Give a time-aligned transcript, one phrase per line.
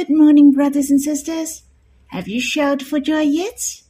[0.00, 1.64] Good morning, brothers and sisters.
[2.06, 3.82] Have you shouted for joy yet?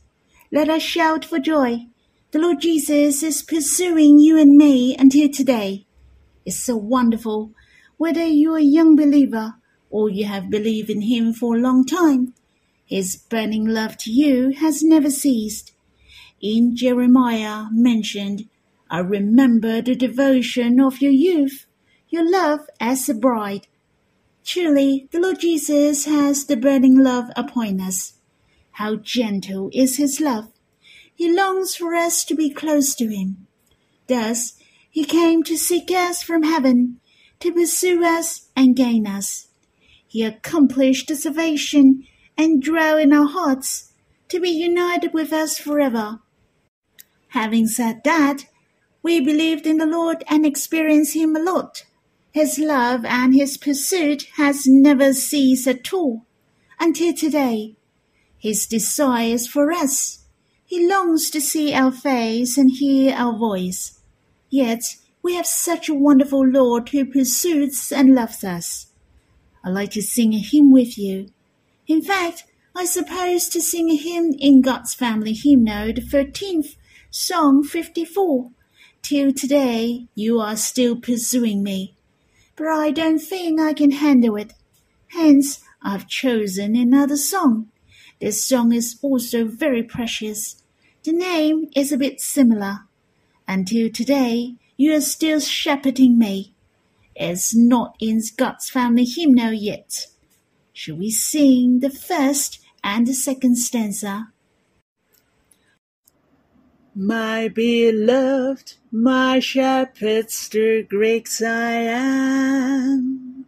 [0.51, 1.87] Let us shout for joy.
[2.33, 5.87] The Lord Jesus is pursuing you and me until today.
[6.45, 7.53] It's so wonderful.
[7.97, 9.55] Whether you're a young believer
[9.89, 12.35] or you have believed in Him for a long time,
[12.85, 15.75] His burning love to you has never ceased.
[16.41, 18.49] In Jeremiah mentioned,
[18.91, 21.67] I remember the devotion of your youth,
[22.09, 23.69] your love as a bride.
[24.45, 28.15] Truly, the Lord Jesus has the burning love upon us.
[28.73, 30.49] How gentle is his love!
[31.15, 33.47] He longs for us to be close to him.
[34.07, 34.55] Thus,
[34.91, 37.01] he came to seek us from heaven,
[37.41, 39.49] to pursue us and gain us.
[40.07, 43.93] He accomplished the salvation and dwell in our hearts,
[44.29, 46.21] to be united with us forever.
[47.29, 48.47] Having said that,
[49.03, 51.85] we believed in the Lord and experienced him a lot.
[52.33, 56.27] His love and his pursuit has never ceased at all,
[56.79, 57.77] until today.
[58.39, 60.25] His desire is for us.
[60.65, 64.01] He longs to see our face and hear our voice.
[64.49, 68.87] Yet we have such a wonderful Lord who pursues and loves us.
[69.65, 71.31] I'd like to sing a hymn with you.
[71.87, 72.45] In fact,
[72.75, 76.77] I suppose to sing a hymn in God's Family Hymnal, the 13th,
[77.11, 78.53] Song 54.
[79.03, 81.97] Till today you are still pursuing me,
[82.61, 84.53] but I don't think I can handle it.
[85.09, 87.71] Hence, I've chosen another song.
[88.21, 90.63] This song is also very precious.
[91.03, 92.81] The name is a bit similar.
[93.49, 96.55] Until today, you are still shepherding me.
[97.17, 100.09] It's not in God's family hymnal yet.
[100.75, 104.33] Shall we sing the first and the second stanza?
[106.95, 113.47] My beloved, my shepherd, the great I am.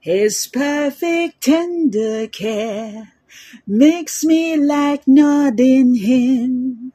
[0.00, 3.12] His perfect tender care
[3.66, 6.92] makes me like not in him.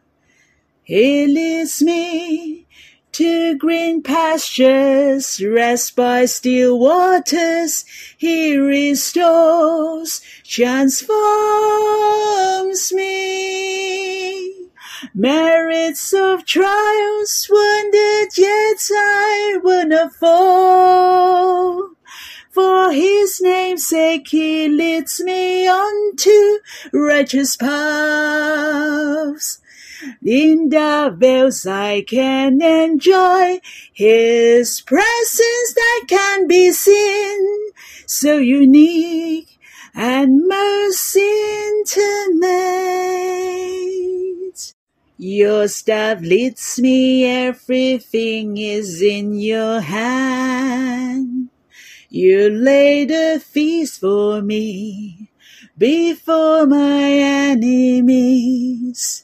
[0.83, 2.67] He leads me
[3.13, 7.85] to green pastures, rest by still waters.
[8.17, 11.11] He restores, transforms
[12.93, 14.62] me.
[15.13, 21.89] Merits of trials wounded, yet I will not fall.
[22.49, 26.59] For his name's sake he leads me on to
[26.93, 29.59] righteous paths.
[30.23, 33.59] In the veils I can enjoy
[33.91, 37.71] his presence that can be seen,
[38.05, 39.57] so unique
[39.95, 42.43] and most intimate.
[45.25, 51.47] Your staff leads me, everything is in your hand.
[52.09, 55.31] You laid a feast for me
[55.77, 57.09] before my
[57.53, 59.23] enemies.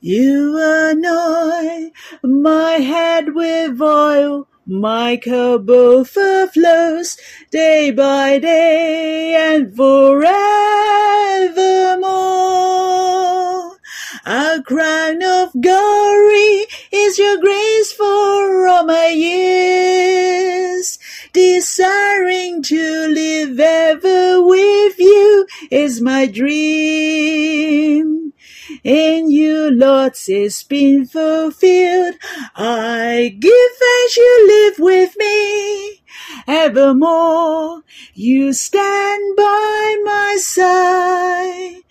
[0.00, 1.92] You anoint
[2.24, 7.18] my head with oil, my cup overflows
[7.52, 10.36] day by day and forevermore.
[14.24, 20.98] A crown of glory is your grace for all my years.
[21.32, 28.32] Desiring to live ever with you is my dream.
[28.84, 32.14] In you, Lord, it's been fulfilled.
[32.54, 36.02] I give as you live with me.
[36.46, 37.82] Evermore,
[38.14, 41.82] you stand by my side,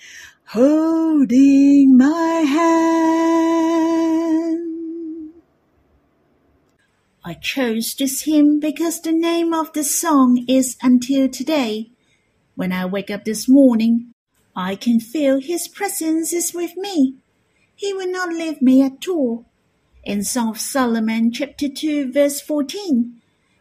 [0.55, 3.03] holding my hand.
[7.25, 11.91] I chose this hymn because the name of the song is Until Today.
[12.55, 14.13] When I wake up this morning,
[14.55, 17.15] I can feel His presence is with me.
[17.75, 19.43] He will not leave me at all.
[20.05, 23.19] In Song of Solomon, chapter 2, verse 14,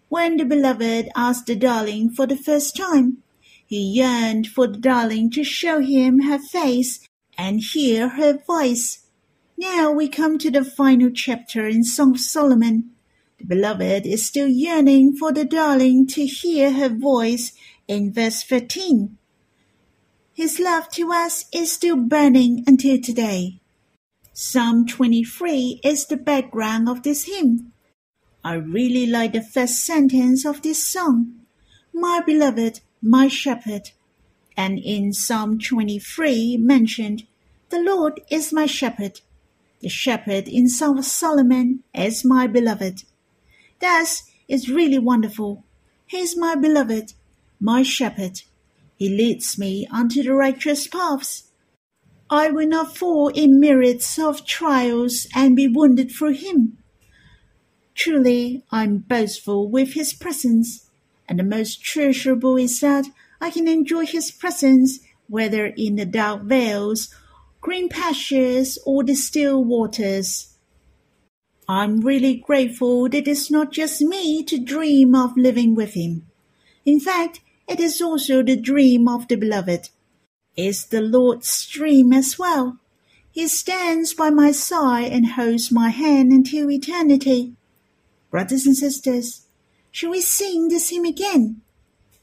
[0.09, 3.24] when the beloved asked the darling for the first time,
[3.67, 7.07] he yearned for the darling to show him her face
[7.37, 9.07] and hear her voice.
[9.57, 12.91] Now we come to the final chapter in Song of Solomon.
[13.39, 17.53] The beloved is still yearning for the darling to hear her voice
[17.89, 19.17] in verse 13.
[20.33, 23.61] His love to us is still burning until today.
[24.33, 27.73] Psalm 23 is the background of this hymn.
[28.43, 31.41] I really like the first sentence of this song.
[31.93, 33.91] My beloved, my shepherd.
[34.57, 37.27] And in Psalm 23 mentioned,
[37.71, 39.21] the Lord is my shepherd.
[39.81, 43.03] The shepherd in Psalm of Solomon is my beloved.
[43.81, 45.65] Thus, it's really wonderful.
[46.07, 47.13] He is my beloved,
[47.61, 48.43] my shepherd.
[48.97, 51.51] He leads me unto the righteous paths.
[52.31, 56.79] I will not fall in myriads of trials and be wounded through him.
[57.95, 60.91] Truly, I am boastful with his presence,
[61.29, 63.07] and the most treasurable is that
[63.41, 67.15] I can enjoy his presence whether in the dark vales,
[67.61, 70.57] green pastures, or the still waters.
[71.67, 76.27] I'm really grateful that it's not just me to dream of living with him.
[76.85, 79.89] In fact, it is also the dream of the beloved.
[80.57, 82.79] It's the Lord's dream as well.
[83.33, 87.57] He stands by my side and holds my hand until eternity.
[88.31, 89.44] Brothers and sisters,
[89.95, 91.61] shall we sing this hymn again?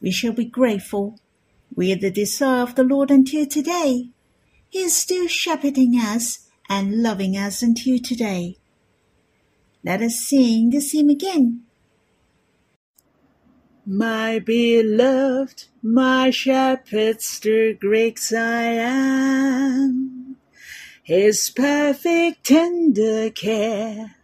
[0.01, 1.17] We shall be grateful.
[1.73, 4.09] We are the desire of the Lord until today.
[4.67, 8.57] He is still shepherding us and loving us until today.
[9.85, 11.61] Let us sing this hymn again.
[13.85, 20.35] My beloved, my shepherd's the great I am.
[21.03, 24.17] His perfect tender care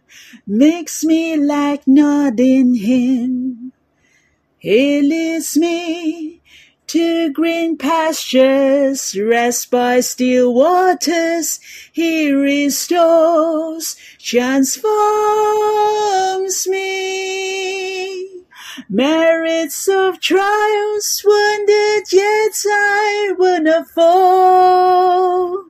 [0.46, 3.72] makes me like nodding him.
[4.58, 6.42] He leads me
[6.88, 11.60] to green pastures, rest by still waters,
[11.92, 14.88] he restores, transforms
[16.66, 18.42] me.
[18.88, 25.64] Merits of trials, wounded yet I will not fall.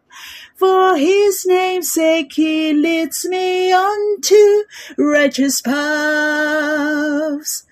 [0.58, 4.64] For his name's sake he leads me on to
[4.96, 7.64] righteous paths.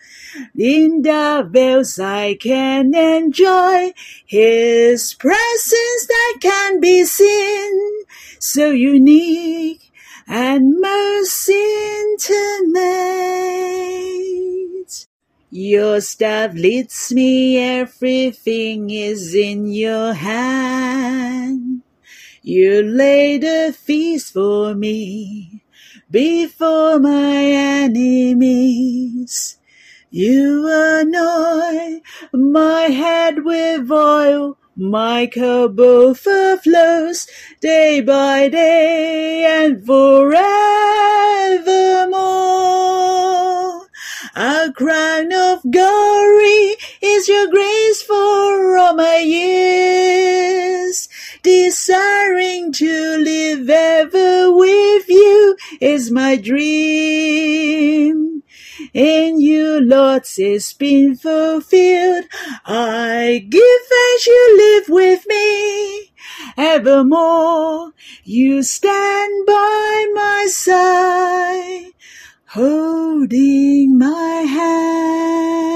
[0.57, 3.93] In the vales I can enjoy
[4.27, 8.05] His presence that can be seen,
[8.39, 9.91] so unique
[10.29, 12.77] and most intimate.
[15.51, 21.83] Your staff leads me, everything is in your hand.
[22.49, 25.65] You laid a feast for me
[26.09, 27.43] before my
[27.83, 29.59] enemies.
[30.11, 37.27] You anoint my head with oil, my cup overflows
[37.61, 40.37] day by day and forevermore.
[44.37, 51.06] A crown of glory is your grace for all my years.
[51.67, 58.45] Desiring to live ever with you is my dream.
[58.95, 62.27] In you, Lord, it's been fulfilled.
[62.65, 63.83] I give
[64.15, 66.13] as you live with me.
[66.57, 67.91] Evermore,
[68.23, 71.91] you stand by my side,
[72.47, 75.67] holding my hand.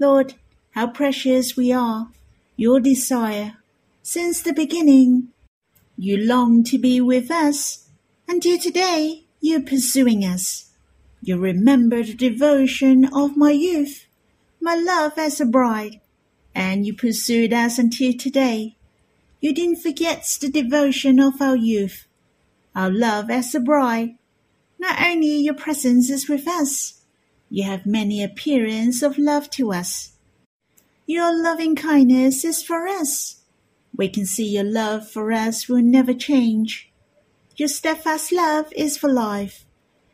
[0.00, 0.34] Lord,
[0.72, 2.08] how precious we are,
[2.56, 3.58] your desire.
[4.02, 5.28] Since the beginning,
[5.96, 7.88] you long to be with us.
[8.26, 10.70] and Until today, you're pursuing us.
[11.20, 14.06] You remember the devotion of my youth,
[14.60, 16.00] my love as a bride,
[16.54, 18.76] and you pursued us until today.
[19.40, 22.06] You didn't forget the devotion of our youth,
[22.74, 24.16] our love as a bride.
[24.78, 27.02] Not only your presence is with us,
[27.50, 30.12] you have many appearance of love to us.
[31.12, 33.42] Your loving kindness is for us.
[33.94, 36.90] We can see your love for us will never change.
[37.54, 39.66] Your steadfast love is for life,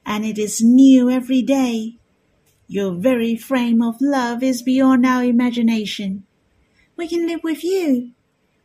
[0.04, 1.98] and it is new every day.
[2.66, 6.24] Your very frame of love is beyond our imagination.
[6.96, 8.10] We can live with you.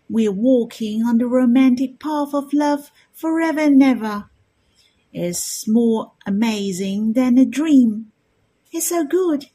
[0.10, 4.32] We are walking on the romantic path of love forever and ever.
[5.14, 8.12] It's more amazing than a dream.
[8.72, 9.52] It's so good.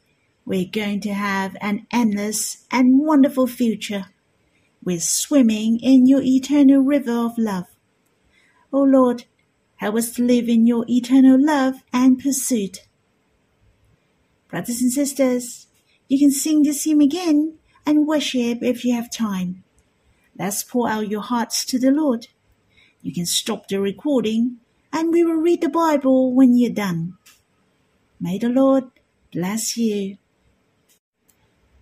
[0.49, 4.05] We're going to have an endless and wonderful future.
[4.83, 7.65] We're swimming in your eternal river of love.
[8.73, 9.25] O Lord,
[9.75, 12.87] help us to live in your eternal love and pursuit.
[14.47, 15.67] Brothers and sisters,
[16.07, 19.63] you can sing this hymn again and worship if you have time.
[20.35, 22.25] Let's pour out your hearts to the Lord.
[23.03, 24.57] You can stop the recording
[24.91, 27.19] and we will read the Bible when you're done.
[28.19, 28.85] May the Lord
[29.31, 30.17] bless you.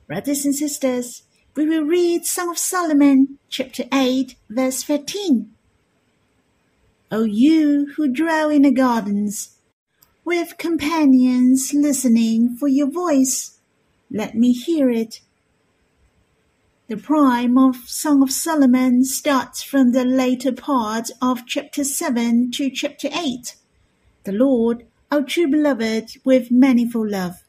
[0.08, 1.24] Brothers and sisters,
[1.54, 5.52] we will read Song of Solomon, chapter 8, verse 13.
[7.12, 9.58] O you who dwell in the gardens,
[10.24, 13.60] with companions listening for your voice,
[14.10, 15.20] let me hear it.
[16.88, 22.70] The prime of Song of Solomon starts from the later part of chapter 7 to
[22.70, 23.58] chapter 8.
[24.24, 27.44] The Lord, our true beloved, with manifold love,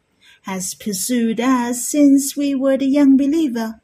[0.48, 3.82] has pursued us since we were the young believer.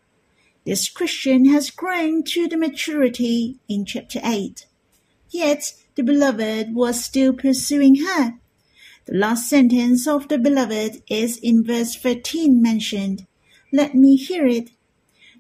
[0.65, 4.67] This Christian has grown to the maturity in chapter 8.
[5.29, 8.39] Yet the beloved was still pursuing her.
[9.05, 13.27] The last sentence of the beloved is in verse 13 mentioned.
[13.71, 14.71] Let me hear it.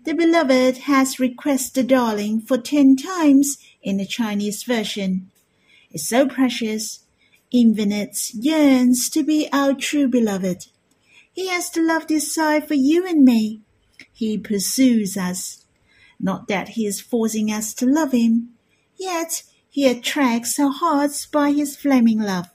[0.04, 5.30] The beloved has requested darling for ten times in the Chinese version.
[5.90, 7.00] It's so precious.
[7.50, 10.66] Infinite yearns to be our true beloved.
[11.34, 13.62] He has the love desire for you and me.
[14.12, 15.66] He pursues us.
[16.20, 18.50] Not that he is forcing us to love him,
[18.96, 22.46] yet he attracts our hearts by his flaming love.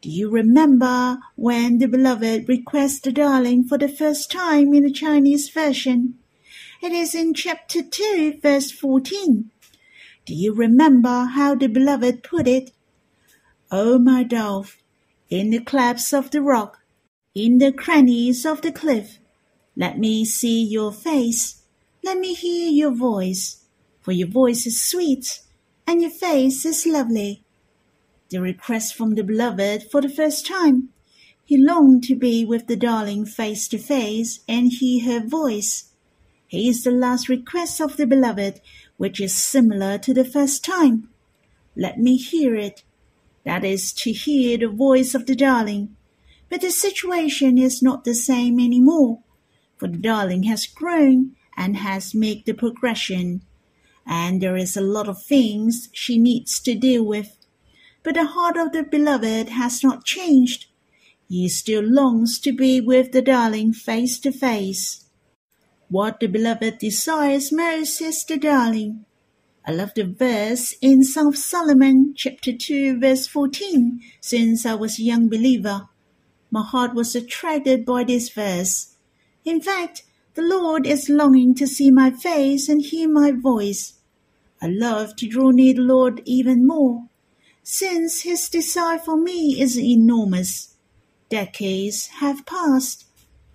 [0.00, 4.92] Do you remember when the beloved requests the darling for the first time in the
[4.92, 6.18] Chinese version?
[6.82, 9.50] It is in chapter 2, verse 14.
[10.26, 12.72] Do you remember how the beloved put it?
[13.70, 14.78] O oh, my dove,
[15.30, 16.80] in the clefts of the rock,
[17.34, 19.18] in the crannies of the cliff,
[19.76, 21.62] let me see your face,
[22.04, 23.64] let me hear your voice,
[24.00, 25.40] for your voice is sweet,
[25.84, 27.42] and your face is lovely.
[28.30, 30.90] The request from the beloved for the first time.
[31.44, 35.90] He longed to be with the darling face to face and hear her voice.
[36.46, 38.60] He is the last request of the beloved,
[38.96, 41.08] which is similar to the first time.
[41.76, 42.84] Let me hear it.
[43.44, 45.96] That is to hear the voice of the darling.
[46.48, 49.22] But the situation is not the same any more,
[49.76, 53.42] for the darling has grown and has made the progression,
[54.06, 57.36] and there is a lot of things she needs to deal with.
[58.02, 60.66] But the heart of the beloved has not changed.
[61.28, 65.06] He still longs to be with the darling face to face.
[65.88, 69.06] What the beloved desires most is the darling.
[69.66, 75.02] I love the verse in of Solomon, chapter 2, verse 14, since I was a
[75.02, 75.88] young believer.
[76.54, 78.94] My heart was attracted by this verse.
[79.44, 83.94] In fact, the Lord is longing to see my face and hear my voice.
[84.62, 87.08] I love to draw near the Lord even more,
[87.64, 90.76] since his desire for me is enormous.
[91.28, 93.06] Decades have passed.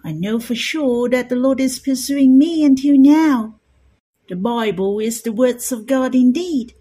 [0.04, 3.62] I know for sure that the Lord is pursuing me until now.
[4.28, 6.74] The Bible is the words of God indeed.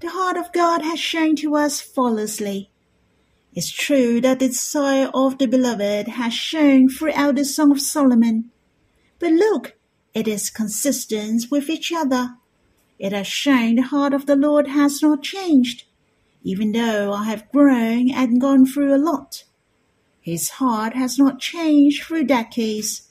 [0.00, 2.69] The heart of God has shown to us flawlessly.
[3.52, 8.50] It's true that the desire of the beloved has shown throughout the Song of Solomon.
[9.18, 9.76] But look,
[10.14, 12.36] it is consistent with each other.
[12.98, 15.84] It has shown the heart of the Lord has not changed,
[16.44, 19.44] even though I have grown and gone through a lot.
[20.20, 23.08] His heart has not changed through decades.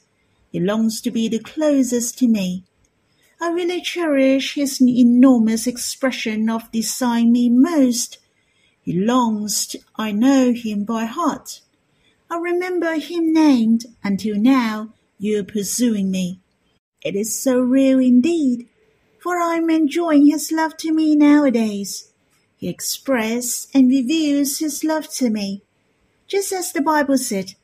[0.50, 2.64] He longs to be the closest to me.
[3.40, 8.18] I really cherish his enormous expression of desiring me most
[8.82, 11.60] he longs to, I know him by heart.
[12.30, 16.40] I remember him named until now you're pursuing me.
[17.02, 18.68] It is so real indeed,
[19.18, 22.10] for I am enjoying his love to me nowadays.
[22.56, 25.62] He expresses and reveals his love to me.
[26.26, 27.54] Just as the Bible said,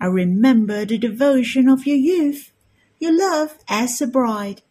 [0.00, 2.52] I remember the devotion of your youth,
[2.98, 4.62] your love as a bride.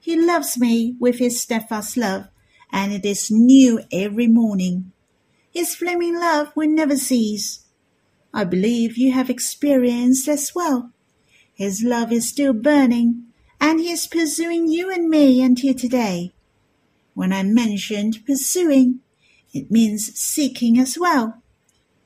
[0.00, 2.28] He loves me with his steadfast love,
[2.72, 4.92] and it is new every morning.
[5.50, 7.64] His flaming love will never cease.
[8.32, 10.92] I believe you have experienced as well.
[11.52, 13.24] His love is still burning,
[13.60, 16.32] and he is pursuing you and me until today.
[17.14, 19.00] When I mentioned pursuing,
[19.52, 21.42] it means seeking as well.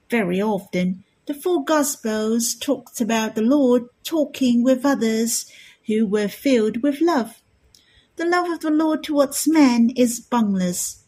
[0.08, 5.50] Very often, the four Gospels talked about the Lord talking with others
[5.86, 7.42] who were filled with love.
[8.16, 11.04] The love of the Lord towards men is boundless.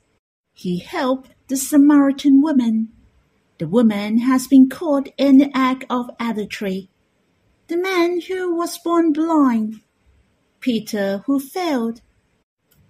[0.52, 2.88] He helped the Samaritan woman.
[3.59, 6.88] The woman has been caught in the act of adultery.
[7.69, 9.81] The man who was born blind.
[10.61, 12.00] Peter who failed.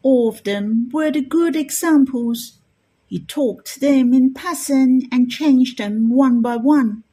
[0.02, 2.58] All of them were the good examples.
[3.06, 7.04] He talked to them in person and changed them one by one.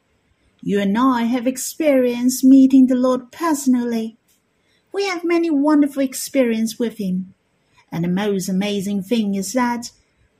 [0.62, 4.16] You and I have experienced meeting the Lord personally.
[4.92, 7.34] We have many wonderful experiences with Him.
[7.92, 9.90] And the most amazing thing is that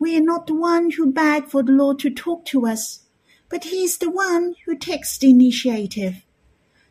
[0.04, 3.04] we are not the one who beg for the Lord to talk to us,
[3.49, 6.26] but He is the one who takes the initiative.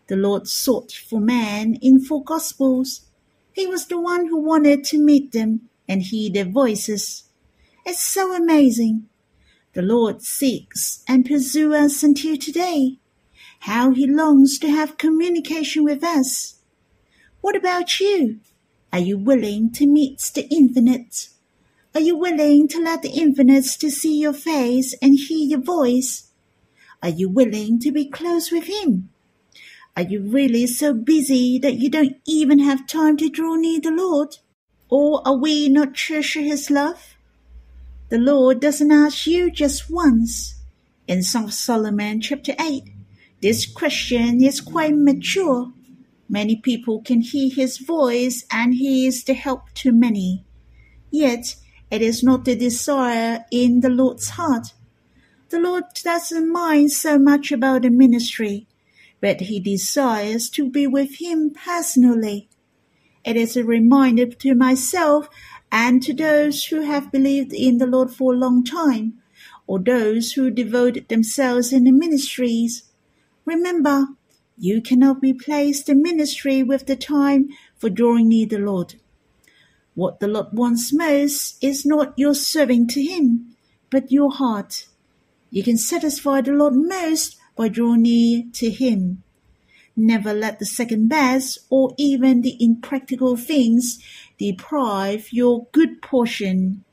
[0.07, 3.01] The Lord sought for man in four Gospels.
[3.51, 7.25] He was the one who wanted to meet them and hear their voices.
[7.85, 9.07] It's so amazing.
[9.73, 12.97] The Lord seeks and pursues us until today.
[13.59, 16.55] How He longs to have communication with us.
[17.41, 18.39] What about you?
[18.91, 21.29] Are you willing to meet the infinite?
[21.95, 26.31] Are you willing to let the infinite to see your face and hear your voice?
[27.03, 29.09] Are you willing to be close with him?
[29.95, 33.91] Are you really so busy that you don't even have time to draw near the
[33.91, 34.37] Lord?
[34.89, 37.15] Or are we not treasure his love?
[38.09, 40.55] The Lord doesn't ask you just once.
[41.07, 42.85] In Song of Solomon chapter 8,
[43.41, 45.71] this question is quite mature.
[46.27, 50.43] Many people can hear his voice and he is the help to many.
[51.11, 51.55] Yet
[51.93, 54.73] it is not the desire in the Lord's heart.
[55.49, 58.65] The Lord doesn't mind so much about the ministry,
[59.21, 62.49] but he desires to be with him personally.
[63.23, 65.29] It is a reminder to myself
[65.71, 69.21] and to those who have believed in the Lord for a long time,
[69.67, 72.89] or those who devoted themselves in the ministries.
[73.45, 74.07] Remember,
[74.57, 78.95] you cannot replace the ministry with the time for drawing near the Lord.
[79.95, 83.55] What the Lord wants most is not your serving to Him,
[83.91, 84.87] but your heart.
[85.51, 89.23] You can satisfy the Lord most by drawing near to Him.
[89.95, 93.99] Never let the second best or even the impractical things
[94.39, 96.83] deprive your good portion.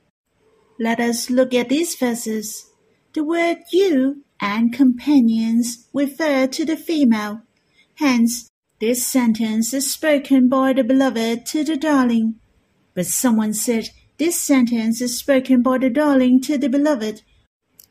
[0.79, 2.69] Let us look at these verses.
[3.13, 7.41] The word you and companions refer to the female.
[7.95, 12.35] Hence, this sentence is spoken by the beloved to the darling.
[12.93, 17.21] But someone said this sentence is spoken by the darling to the beloved,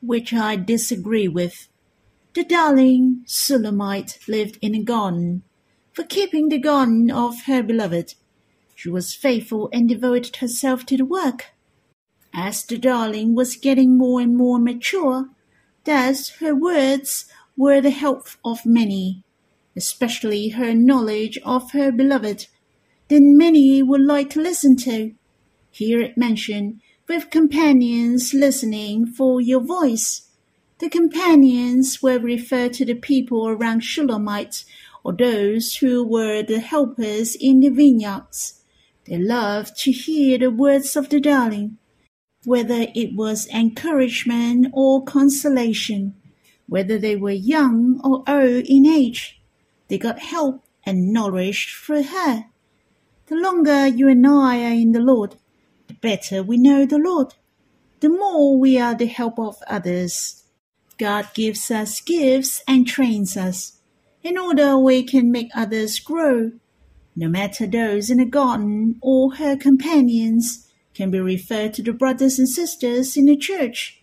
[0.00, 1.68] which I disagree with.
[2.34, 5.42] The darling Shulamite lived in a garden,
[5.92, 8.14] for keeping the garden of her beloved.
[8.74, 11.46] She was faithful and devoted herself to the work.
[12.32, 15.30] As the darling was getting more and more mature,
[15.84, 17.26] thus her words
[17.56, 19.24] were the help of many,
[19.74, 22.46] especially her knowledge of her beloved
[23.10, 25.12] than many would like to listen to.
[25.70, 30.28] Here it mentioned, with companions listening for your voice.
[30.78, 34.64] The companions were referred to the people around Shulamite,
[35.02, 38.62] or those who were the helpers in the vineyards.
[39.06, 41.78] They loved to hear the words of the darling,
[42.44, 46.14] whether it was encouragement or consolation,
[46.68, 49.42] whether they were young or old in age.
[49.88, 52.44] They got help and knowledge through her.
[53.30, 55.36] The longer you and I are in the Lord,
[55.86, 57.34] the better we know the Lord,
[58.00, 60.42] the more we are the help of others.
[60.98, 63.78] God gives us gifts and trains us
[64.24, 66.50] in order we can make others grow.
[67.14, 72.36] No matter those in the garden or her companions can be referred to the brothers
[72.36, 74.02] and sisters in the church.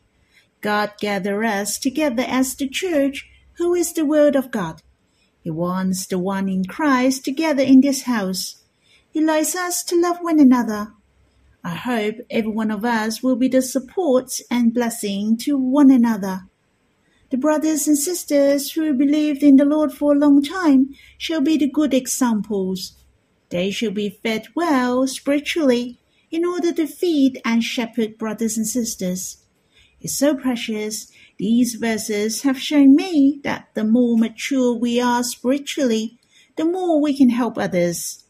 [0.62, 4.82] God gathered us together as the church, who is the Word of God.
[5.42, 8.57] He wants the one in Christ together in this house.
[9.18, 10.94] He likes us to love one another.
[11.64, 16.42] I hope every one of us will be the support and blessing to one another.
[17.32, 21.58] The brothers and sisters who believed in the Lord for a long time shall be
[21.58, 22.94] the good examples.
[23.50, 25.98] They shall be fed well spiritually
[26.30, 29.38] in order to feed and shepherd brothers and sisters.
[30.00, 31.12] It's so precious.
[31.40, 36.20] These verses have shown me that the more mature we are spiritually,
[36.56, 38.24] the more we can help others.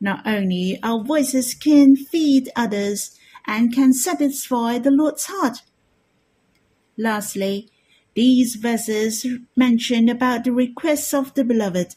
[0.00, 5.62] Not only our voices can feed others and can satisfy the Lord's heart.
[6.96, 7.70] Lastly,
[8.14, 11.94] these verses mention about the requests of the beloved.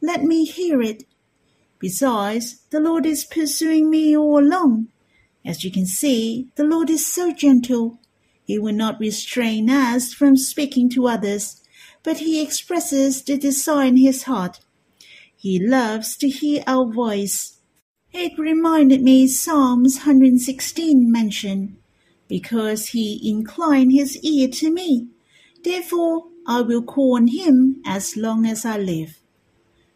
[0.00, 1.04] Let me hear it.
[1.78, 4.88] Besides, the Lord is pursuing me all along.
[5.44, 8.00] As you can see, the Lord is so gentle.
[8.44, 11.60] He will not restrain us from speaking to others,
[12.02, 14.60] but he expresses the desire in his heart.
[15.44, 17.58] He loves to hear our voice.
[18.14, 21.76] It reminded me Psalms 116 mention,
[22.28, 25.08] because he inclined his ear to me.
[25.62, 29.18] Therefore, I will call on him as long as I live.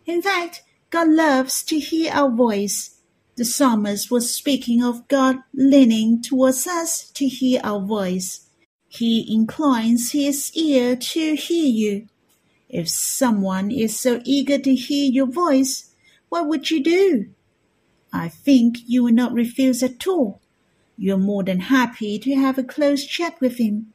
[0.05, 3.01] In fact, God loves to hear our voice.
[3.37, 8.51] The psalmist was speaking of God leaning towards us to hear our voice.
[8.87, 12.09] He inclines his ear to hear you.
[12.69, 15.95] If someone is so eager to hear your voice,
[16.29, 17.31] what would you do?
[18.13, 20.41] I think you will not refuse at all.
[20.97, 23.93] You are more than happy to have a close chat with him.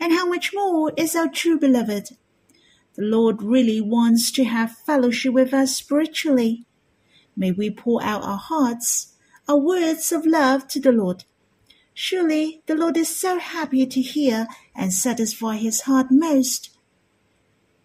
[0.00, 2.16] And how much more is our true beloved?
[2.94, 6.66] The Lord really wants to have fellowship with us spiritually.
[7.36, 9.14] May we pour out our hearts,
[9.48, 11.24] our words of love to the Lord.
[11.94, 16.70] Surely the Lord is so happy to hear and satisfy his heart most.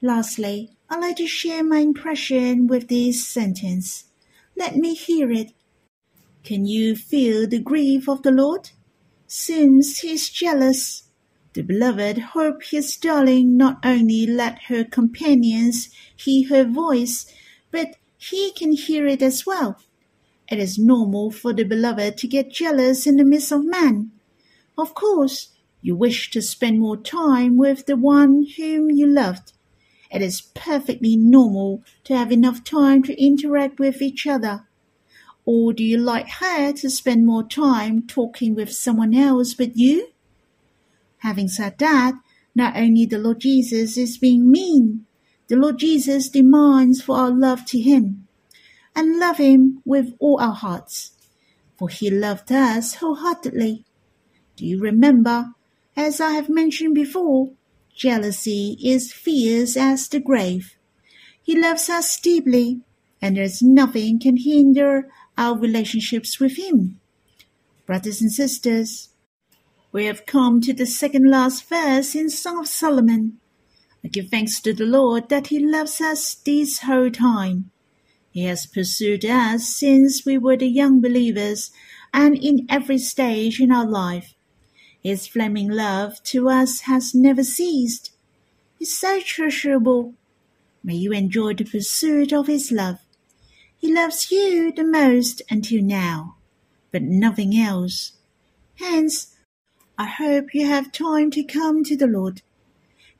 [0.01, 4.05] Lastly, I'd like to share my impression with this sentence.
[4.55, 5.53] Let me hear it.
[6.43, 8.69] Can you feel the grief of the Lord?
[9.25, 11.03] Since he is jealous,
[11.57, 17.25] The beloved hope his darling not only let her companions hear her voice,
[17.71, 19.79] but he can hear it as well.
[20.51, 24.11] It is normal for the beloved to get jealous in the midst of man.
[24.77, 25.49] Of course,
[25.81, 29.53] you wish to spend more time with the one whom you loved.
[30.11, 34.65] It is perfectly normal to have enough time to interact with each other.
[35.45, 40.09] Or do you like her to spend more time talking with someone else but you?
[41.19, 42.13] Having said that,
[42.53, 45.05] not only the Lord Jesus is being mean,
[45.47, 48.27] the Lord Jesus demands for our love to him,
[48.95, 51.11] and love him with all our hearts,
[51.77, 53.85] for he loved us wholeheartedly.
[54.55, 55.53] Do you remember,
[55.95, 57.51] as I have mentioned before,
[57.97, 60.77] jealousy is fierce as the grave.
[61.41, 62.81] He loves us deeply,
[63.21, 66.99] and there's nothing can hinder our relationships with him.
[67.85, 69.09] Brothers and sisters,
[69.91, 73.39] we have come to the second last verse in Song of Solomon.
[74.03, 77.71] I give thanks to the Lord that He loves us this whole time.
[78.29, 81.71] He has pursued us since we were the young believers
[82.13, 84.33] and in every stage in our life.
[85.07, 88.11] His flaming love to us has never ceased.
[88.77, 90.15] It's so treasurable.
[90.83, 92.99] May you enjoy the pursuit of His love.
[93.77, 96.35] He loves you the most until now,
[96.91, 98.17] but nothing else.
[98.79, 99.33] Hence,
[99.97, 102.41] I hope you have time to come to the Lord,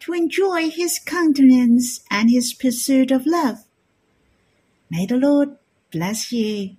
[0.02, 3.60] to enjoy His countenance and His pursuit of love.
[4.89, 5.56] May the Lord
[5.93, 6.76] bless you.